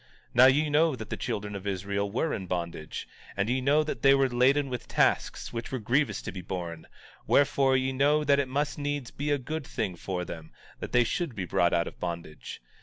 17:25 0.29 0.29
Now 0.33 0.45
ye 0.47 0.69
know 0.71 0.95
that 0.95 1.11
the 1.11 1.15
children 1.15 1.55
of 1.55 1.67
Israel 1.67 2.09
were 2.11 2.33
in 2.33 2.47
bondage; 2.47 3.07
and 3.37 3.47
ye 3.51 3.61
know 3.61 3.83
that 3.83 4.01
they 4.01 4.15
were 4.15 4.27
laden 4.27 4.67
with 4.67 4.87
tasks, 4.87 5.53
which 5.53 5.71
were 5.71 5.77
grievous 5.77 6.23
to 6.23 6.31
be 6.31 6.41
borne; 6.41 6.87
wherefore, 7.27 7.77
ye 7.77 7.91
know 7.91 8.23
that 8.23 8.39
it 8.39 8.47
must 8.47 8.79
needs 8.79 9.11
be 9.11 9.29
a 9.29 9.37
good 9.37 9.63
thing 9.63 9.95
for 9.95 10.25
them, 10.25 10.51
that 10.79 10.91
they 10.91 11.03
should 11.03 11.35
be 11.35 11.45
brought 11.45 11.71
out 11.71 11.87
of 11.87 11.99
bondage. 11.99 12.63